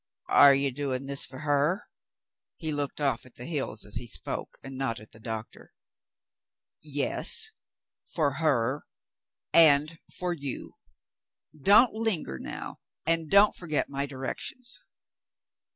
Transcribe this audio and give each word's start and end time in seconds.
"Are 0.29 0.55
you 0.55 0.71
doin' 0.71 1.05
this 1.05 1.27
fer 1.27 1.37
her.?" 1.37 1.85
He 2.57 2.71
looked 2.71 2.99
off 2.99 3.23
at 3.23 3.35
the 3.35 3.45
hills 3.45 3.85
as 3.85 3.97
he 3.97 4.07
spoke, 4.07 4.57
and 4.63 4.75
not 4.75 4.99
at 4.99 5.11
the 5.11 5.19
doctor. 5.19 5.73
"Yes, 6.81 7.51
for 8.07 8.37
her 8.41 8.81
and 9.53 9.99
for 10.11 10.33
you. 10.33 10.71
Don't 11.55 11.93
linger 11.93 12.39
now, 12.39 12.77
and 13.05 13.29
don't 13.29 13.55
forget 13.55 13.89
my 13.89 14.07
directions." 14.07 14.79